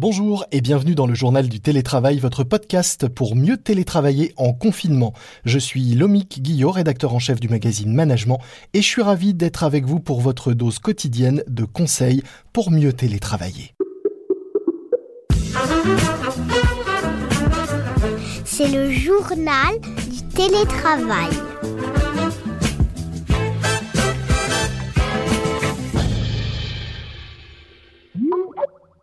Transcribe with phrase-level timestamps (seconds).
[0.00, 5.12] Bonjour et bienvenue dans le journal du télétravail, votre podcast pour mieux télétravailler en confinement.
[5.44, 8.38] Je suis Lomique Guillot, rédacteur en chef du magazine Management,
[8.74, 12.22] et je suis ravi d'être avec vous pour votre dose quotidienne de conseils
[12.52, 13.74] pour mieux télétravailler.
[18.44, 19.80] C'est le journal
[20.12, 21.30] du télétravail.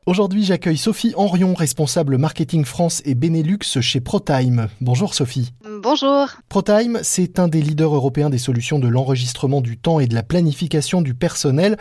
[0.08, 4.68] Aujourd'hui, j'accueille Sophie Henrion, responsable marketing France et Benelux chez ProTime.
[4.80, 5.52] Bonjour Sophie.
[5.82, 6.28] Bonjour.
[6.48, 10.22] ProTime, c'est un des leaders européens des solutions de l'enregistrement du temps et de la
[10.22, 11.78] planification du personnel.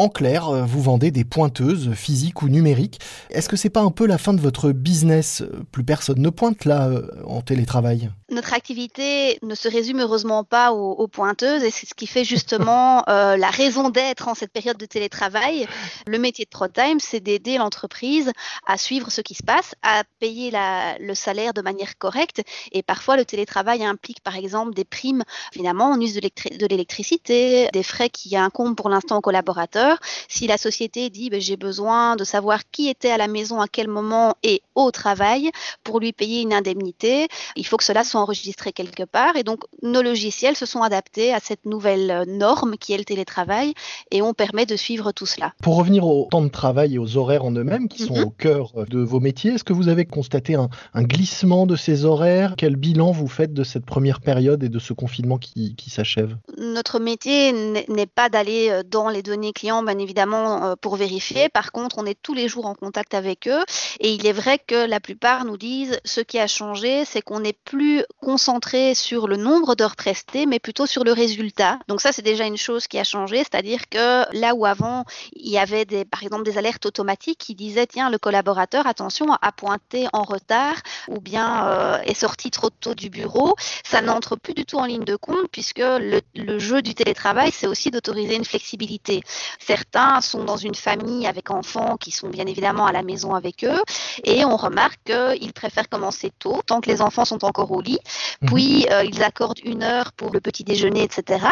[0.00, 3.00] En clair, euh, vous vendez des pointeuses physiques ou numériques.
[3.30, 6.64] Est-ce que c'est pas un peu la fin de votre business Plus personne ne pointe
[6.64, 8.08] là euh, en télétravail?
[8.30, 13.02] Notre activité ne se résume heureusement pas aux, pointeuses et c'est ce qui fait justement
[13.08, 15.66] euh, la raison d'être en cette période de télétravail.
[16.06, 18.30] Le métier de ProTime, c'est d'aider l'entreprise
[18.68, 20.52] à suivre ce qui se passe, à payer
[21.00, 25.24] le salaire de manière correcte et parfois le télétravail implique par exemple des primes.
[25.54, 29.87] Évidemment, on use de l'électricité, des frais qui incombent pour l'instant aux collaborateurs
[30.28, 33.68] si la société dit ben, j'ai besoin de savoir qui était à la maison à
[33.68, 35.50] quel moment et au travail
[35.84, 39.36] pour lui payer une indemnité, il faut que cela soit enregistré quelque part.
[39.36, 43.74] Et donc nos logiciels se sont adaptés à cette nouvelle norme qui est le télétravail
[44.10, 45.52] et on permet de suivre tout cela.
[45.62, 48.24] Pour revenir au temps de travail et aux horaires en eux-mêmes qui sont mhm.
[48.24, 52.54] au cœur de vos métiers, est-ce que vous avez constaté un, glissement de ces horaires?
[52.56, 56.36] Quel bilan vous faites de cette première période et de ce confinement qui s'achève?
[56.56, 61.48] Notre métier n'est pas d'aller euh, dans les données clients bien évidemment, euh, pour vérifier.
[61.48, 63.64] Par contre, on est tous les jours en contact avec eux.
[64.00, 67.40] Et il est vrai que la plupart nous disent ce qui a changé, c'est qu'on
[67.40, 71.78] n'est plus concentré sur le nombre d'heures prestées, mais plutôt sur le résultat.
[71.88, 73.38] Donc ça, c'est déjà une chose qui a changé.
[73.38, 77.54] C'est-à-dire que là où avant, il y avait des, par exemple des alertes automatiques qui
[77.54, 80.76] disaient, tiens, le collaborateur, attention, a pointé en retard
[81.08, 83.54] ou bien euh, est sorti trop tôt du bureau,
[83.84, 87.50] ça n'entre plus du tout en ligne de compte puisque le, le jeu du télétravail,
[87.52, 89.22] c'est aussi d'autoriser une flexibilité.
[89.68, 93.64] Certains sont dans une famille avec enfants qui sont bien évidemment à la maison avec
[93.64, 93.82] eux
[94.24, 97.98] et on remarque qu'ils préfèrent commencer tôt, tant que les enfants sont encore au lit.
[98.42, 98.48] Mhm.
[98.48, 101.46] Puis euh, ils accordent une heure pour le petit déjeuner, etc.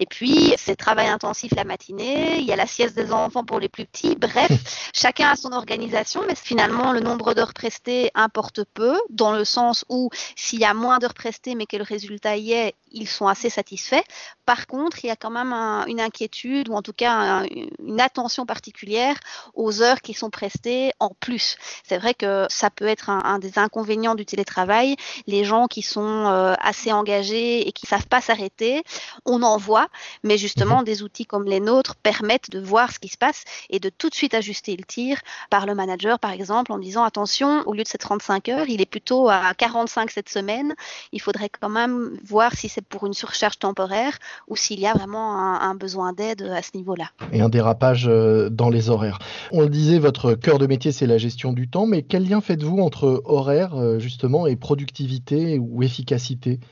[0.00, 3.60] Et puis c'est travail intensif la matinée, il y a la sieste des enfants pour
[3.60, 4.16] les plus petits.
[4.16, 4.50] Bref,
[4.92, 9.84] chacun a son organisation, mais finalement le nombre d'heures prestées importe peu, dans le sens
[9.88, 13.26] où s'il y a moins d'heures prestées mais que le résultat y est, ils sont
[13.26, 14.02] assez satisfaits.
[14.44, 15.52] Par contre, il y a quand même
[15.88, 17.44] une inquiétude ou en tout cas
[17.78, 19.16] une attention particulière
[19.54, 21.56] aux heures qui sont prestées en plus.
[21.84, 24.96] C'est vrai que ça peut être un, des inconvénients du télétravail.
[25.26, 26.26] Les gens qui sont
[26.60, 28.82] assez engagés et qui savent pas s'arrêter,
[29.24, 29.88] on en voit,
[30.22, 30.84] mais justement mhm.
[30.84, 34.08] des outils comme les nôtres permettent de voir ce qui se passe et de tout
[34.08, 35.18] de suite ajuster le tir
[35.50, 38.80] par le manager, par exemple, en disant attention, au lieu de ces 35 heures, il
[38.80, 40.74] est plutôt à 45 cette semaine.
[41.12, 44.18] Il faudrait quand même voir si c'est pour une surcharge temporaire
[44.48, 47.06] ou s'il y a vraiment un, besoin d'aide à ce niveau-là.
[47.32, 49.18] Et un dérapage euh, dans les horaires.
[49.50, 52.40] On le disait, votre cœur de métier, c'est la gestion du temps, mais quel lien
[52.40, 56.21] faites-vous entre horaire, euh, justement, et productivité ou efficacité?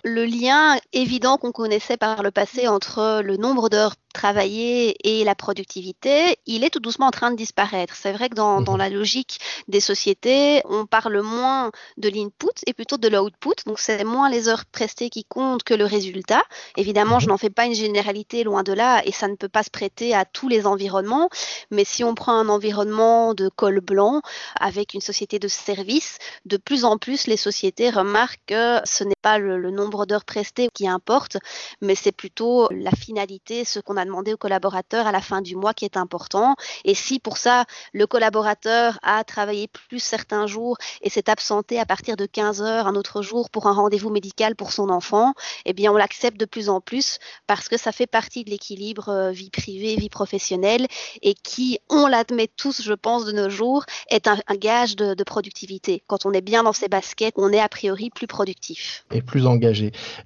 [0.04, 5.34] Le lien évident qu'on connaissait par le passé entre le nombre d'heures travaillées et la
[5.34, 7.94] productivité, il est tout doucement en train de disparaître.
[7.94, 8.78] C'est vrai que dans, dans, mhm.
[8.78, 13.54] la logique des sociétés, on parle moins de l'input et plutôt de l'output.
[13.66, 16.42] Donc c'est moins les heures prestées qui comptent que le résultat.
[16.76, 17.32] Évidemment, je mhm.
[17.32, 20.14] n'en fais pas une généralité loin de là et ça ne peut pas se prêter
[20.14, 21.28] à tous les environnements.
[21.70, 24.22] Mais si on prend un environnement de col blanc
[24.58, 29.14] avec une société de service, de plus en plus les sociétés remarquent que ce n'est
[29.22, 31.38] pas le, nombre d'heures prestées qui importe,
[31.80, 35.56] mais c'est plutôt la finalité, ce qu'on a demandé aux collaborateurs à la fin du
[35.56, 36.56] mois qui est important.
[36.84, 41.86] Et si pour ça, le collaborateur a travaillé plus certains jours et s'est absenté à
[41.86, 45.34] partir de 15 heures un autre jour pour un rendez-vous médical pour son enfant,
[45.64, 49.08] eh bien on l'accepte de plus en plus parce que ça fait partie de l'équilibre
[49.08, 50.86] euh, vie privée, vie professionnelle
[51.22, 56.02] et qui, on l'admet tous, je pense, de nos jours, est un, gage de, productivité.
[56.06, 59.04] Quand on est bien dans ses baskets, on est a priori plus productif.
[59.30, 59.40] Plus.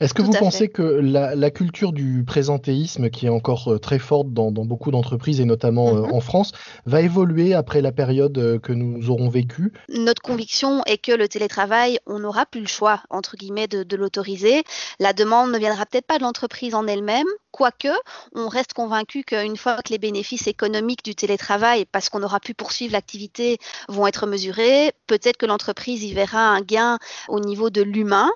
[0.00, 4.32] Est-ce que vous pensez que la, culture du présentéisme, qui est encore euh, très forte
[4.32, 6.12] dans, beaucoup d'entreprises et notamment euh, mhm.
[6.12, 6.52] en France,
[6.86, 9.72] va évoluer après la période que nous aurons vécue?
[9.88, 13.96] Notre conviction est que le télétravail, on n'aura plus le choix, entre guillemets, de, de
[13.96, 14.62] l'autoriser.
[15.00, 17.86] La demande ne viendra peut-être pas de l'entreprise en elle-même, Quoique,
[18.34, 22.52] on reste convaincu qu'une fois que les bénéfices économiques du télétravail, parce qu'on aura pu
[22.52, 23.58] poursuivre l'activité,
[23.88, 26.98] vont être mesurés, peut-être que l'entreprise y verra un gain
[27.28, 28.32] au niveau de l'humain,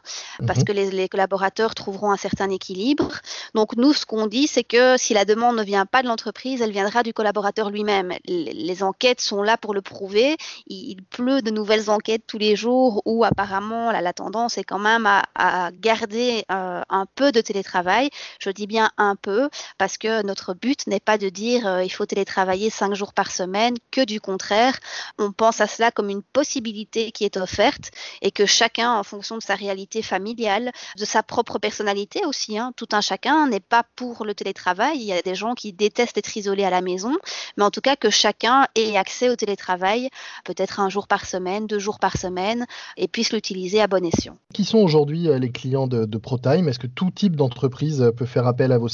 [0.47, 0.65] parce mhm.
[0.67, 3.11] que les, collaborateurs trouveront un certain équilibre.
[3.57, 6.63] Donc nous, ce qu'on dit, c'est que si la demande ne vient pas de l'entreprise,
[6.63, 8.13] elle viendra du collaborateur lui-même.
[8.25, 10.37] Les, enquêtes sont là pour le prouver.
[10.69, 15.09] Il, pleut de nouvelles enquêtes tous les jours où apparemment la, tendance est quand même
[15.09, 18.11] à, garder euh, un peu de télétravail.
[18.39, 21.85] Je dis bien un un peu parce que notre but n'est pas de dire euh,
[21.85, 24.79] il faut télétravailler cinq jours par semaine, que du contraire,
[25.19, 27.91] on pense à cela comme une possibilité qui est offerte
[28.23, 32.73] et que chacun, en fonction de sa réalité familiale, de sa propre personnalité aussi, hein,
[32.77, 34.99] tout un chacun n'est pas pour le télétravail.
[34.99, 37.17] Il y a des gens qui détestent être isolés à la maison,
[37.57, 40.09] mais en tout cas que chacun ait accès au télétravail,
[40.45, 42.67] peut-être un jour par semaine, deux jours par semaine,
[42.97, 44.37] et puisse l'utiliser à bon escient.
[44.53, 46.69] Qui sont aujourd'hui euh, les clients de, de ProTime?
[46.69, 48.89] Est-ce que tout type d'entreprise euh, peut faire appel à vos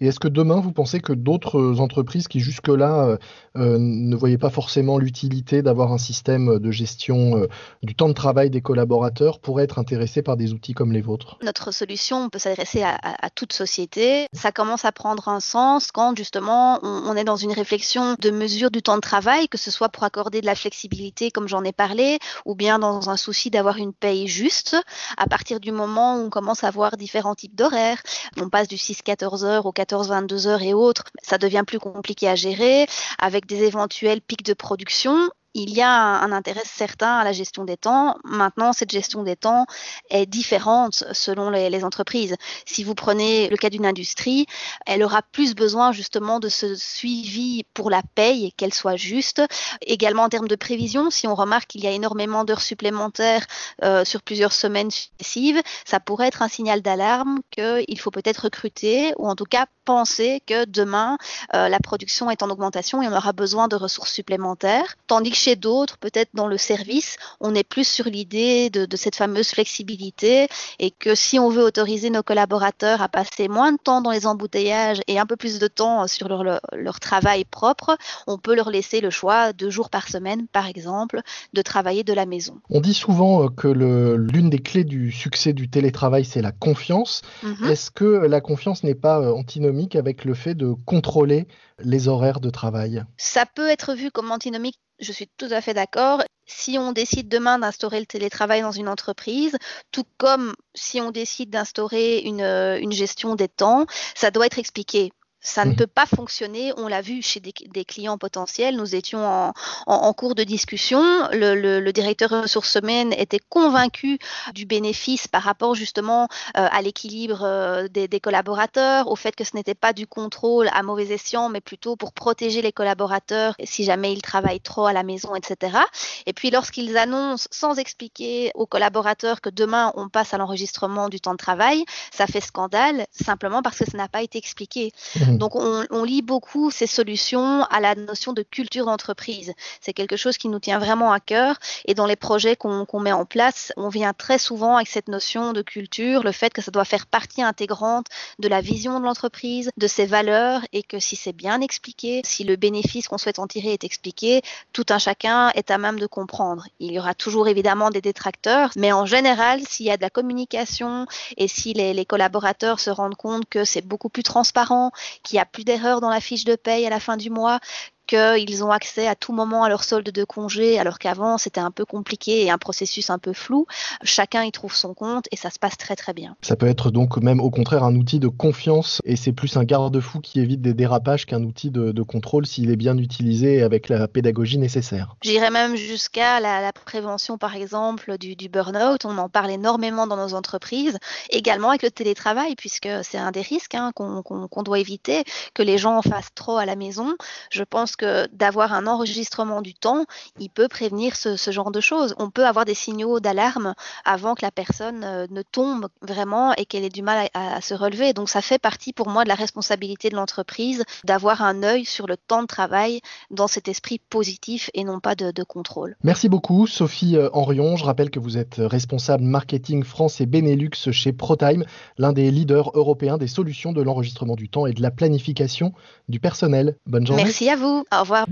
[0.00, 3.16] et est-ce que demain, vous pensez que d'autres entreprises qui jusque-là euh,
[3.56, 7.48] euh, ne voyaient pas forcément l'utilité d'avoir un système de gestion euh,
[7.82, 11.38] du temps de travail des collaborateurs pourraient être intéressées par des outils comme les vôtres?
[11.42, 14.26] Notre solution peut s'adresser à, toute société.
[14.32, 18.70] Ça commence à prendre un sens quand justement on, est dans une réflexion de mesure
[18.70, 21.72] du temps de travail, que ce soit pour accorder de la flexibilité comme j'en ai
[21.72, 24.76] parlé, ou bien dans un souci d'avoir une paye juste.
[25.16, 28.02] À partir du moment où on commence à avoir différents types d'horaires,
[28.40, 32.28] on passe du 6-14 14 heures ou 14-22 heures et autres, ça devient plus compliqué
[32.28, 32.86] à gérer.
[33.18, 37.64] Avec des éventuels pics de production il y a un, intérêt certain à la gestion
[37.64, 38.16] des temps.
[38.24, 39.66] Maintenant, cette gestion des temps
[40.10, 42.36] est différente selon les, entreprises.
[42.66, 44.46] Si vous prenez le cas d'une industrie,
[44.86, 49.42] elle aura plus besoin justement de ce suivi pour la paye, qu'elle soit juste.
[49.82, 53.44] Également en termes de prévision, si on remarque qu'il y a énormément d'heures supplémentaires
[53.82, 59.12] euh, sur plusieurs semaines successives, ça pourrait être un signal d'alarme qu'il faut peut-être recruter
[59.18, 61.18] ou en tout cas penser que demain,
[61.54, 64.96] euh, la production est en augmentation et on aura besoin de ressources supplémentaires.
[65.06, 69.16] Tandis que chez d'autres, peut-être dans le service, on est plus sur l'idée de, cette
[69.16, 70.48] fameuse flexibilité
[70.78, 74.26] et que si on veut autoriser nos collaborateurs à passer moins de temps dans les
[74.26, 78.70] embouteillages et un peu plus de temps sur leur, leur travail propre, on peut leur
[78.70, 81.20] laisser le choix deux jours par semaine, par exemple,
[81.52, 82.60] de travailler de la maison.
[82.70, 87.20] On dit souvent euh, que l'une des clés du succès du télétravail, c'est la confiance.
[87.42, 87.68] Mm-hmm.
[87.68, 91.46] Est-ce que la confiance n'est pas euh, antinomique avec le fait de contrôler
[91.80, 93.04] les horaires de travail?
[93.18, 96.22] Ça peut être vu comme antinomique je suis tout à fait d'accord.
[96.46, 99.56] Si on décide demain d'instaurer le télétravail dans une entreprise,
[99.92, 105.12] tout comme si on décide d'instaurer une, euh, gestion des temps, ça doit être expliqué.
[105.44, 105.76] Ça ne mmh.
[105.76, 106.72] peut pas fonctionner.
[106.78, 108.76] On l'a vu chez des, clients potentiels.
[108.76, 109.52] Nous étions
[109.86, 111.02] en, cours de discussion.
[111.32, 114.18] Le, directeur ressources humaines était convaincu
[114.54, 119.54] du bénéfice par rapport justement euh, à l'équilibre euh, des, collaborateurs, au fait que ce
[119.54, 124.12] n'était pas du contrôle à mauvais escient, mais plutôt pour protéger les collaborateurs si jamais
[124.12, 125.76] ils travaillent trop à la maison, etc.
[126.24, 131.20] Et puis lorsqu'ils annoncent sans expliquer aux collaborateurs que demain on passe à l'enregistrement du
[131.20, 134.92] temps de travail, ça fait scandale simplement parce que ça n'a pas été expliqué.
[135.16, 135.33] Mmh.
[135.34, 135.38] Mm.
[135.38, 139.54] Donc on, lit beaucoup ces solutions à la notion de culture d'entreprise.
[139.80, 143.12] C'est quelque chose qui nous tient vraiment à cœur et dans les projets qu'on met
[143.12, 146.70] en place, on vient très souvent avec cette notion de culture, le fait que ça
[146.70, 148.06] doit faire partie intégrante
[148.38, 152.44] de la vision de l'entreprise, de ses valeurs et que si c'est bien expliqué, si
[152.44, 154.42] le bénéfice qu'on souhaite en tirer est expliqué,
[154.72, 156.66] tout un chacun est à même de comprendre.
[156.80, 160.10] Il y aura toujours évidemment des détracteurs, mais en général, s'il y a de la
[160.10, 161.06] communication
[161.38, 164.90] et si les, les collaborateurs se rendent compte que c'est beaucoup plus transparent,
[165.24, 167.58] qu'il n'y a plus d'erreurs dans la fiche de paye à la fin du mois,
[168.06, 171.70] qu'ils ont accès à tout moment à leur solde de congé, alors qu'avant c'était un
[171.70, 173.66] peu compliqué et un processus un peu flou.
[174.02, 176.36] Chacun y trouve son compte et ça se passe très très bien.
[176.42, 179.64] Ça peut être donc même au contraire un outil de confiance et c'est plus un
[179.64, 184.06] garde-fou qui évite des dérapages qu'un outil de, contrôle s'il est bien utilisé avec la
[184.08, 185.16] pédagogie nécessaire.
[185.22, 189.04] J'irais même jusqu'à la, prévention par exemple du, burn-out.
[189.04, 190.98] On en parle énormément dans nos entreprises,
[191.30, 195.78] également avec le télétravail puisque c'est un des risques hein, qu'on doit éviter, que les
[195.78, 197.16] gens en fassent trop à la maison.
[197.50, 200.04] Je pense que d'avoir un enregistrement du temps,
[200.38, 202.14] il peut prévenir ce, genre de choses.
[202.18, 203.74] On peut avoir des signaux d'alarme
[204.04, 207.74] avant que la personne euh, ne tombe vraiment et qu'elle ait du mal à, se
[207.74, 208.12] relever.
[208.12, 212.06] Donc ça fait partie pour moi de la responsabilité de l'entreprise d'avoir un œil sur
[212.06, 215.96] le temps de travail dans cet esprit positif et non pas de, contrôle.
[216.02, 217.76] Merci beaucoup Sophie euh, Henrion.
[217.76, 221.64] Je rappelle que vous êtes responsable marketing France et Benelux chez ProTime,
[221.98, 225.72] l'un des leaders européens des solutions de l'enregistrement du temps et de la planification
[226.08, 226.76] du personnel.
[226.86, 227.24] Bonne journée.
[227.24, 227.83] Merci à vous.
[227.92, 228.26] Au revoir.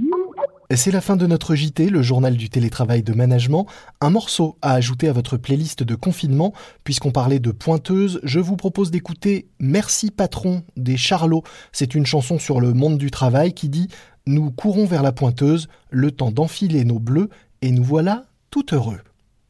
[0.75, 3.67] C'est la fin de notre JT, le journal du télétravail de management.
[4.01, 6.55] Un morceau à ajouter à votre playlist de confinement.
[6.83, 11.43] Puisqu'on parlait de pointeuse, je vous propose d'écouter Merci patron des Charlots.
[11.73, 13.89] C'est une chanson sur le monde du travail qui dit
[14.27, 17.29] Nous courons vers la pointeuse, le temps d'enfiler nos bleus,
[17.61, 19.01] et nous voilà tout heureux.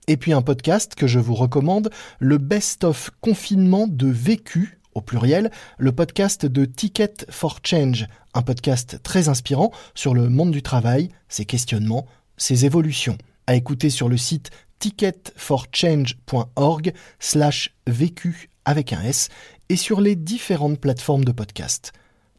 [0.09, 5.51] Et puis un podcast que je vous recommande, le best-of confinement de Vécu au pluriel,
[5.79, 11.11] le podcast de Ticket for Change, un podcast très inspirant sur le monde du travail,
[11.29, 12.07] ses questionnements,
[12.37, 13.17] ses évolutions.
[13.47, 19.29] À écouter sur le site ticketforchange.org slash vécu avec un S
[19.69, 21.93] et sur les différentes plateformes de podcast.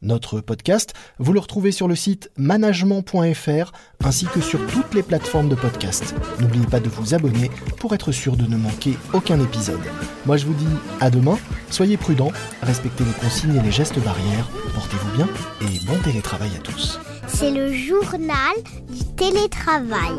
[0.03, 3.71] Notre podcast, vous le retrouvez sur le site management.fr
[4.03, 6.13] ainsi que sur toutes les plateformes de podcast.
[6.41, 9.79] N'oubliez pas de vous abonner pour être sûr de ne manquer aucun épisode.
[10.25, 10.67] Moi je vous dis
[10.99, 11.37] à demain,
[11.69, 15.29] soyez prudents, respectez les consignes et les gestes barrières, portez-vous bien
[15.61, 16.99] et bon télétravail à tous.
[17.27, 18.55] C'est le journal
[18.89, 20.11] du télétravail.